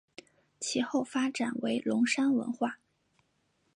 [0.59, 2.79] 其后发展为龙山文化。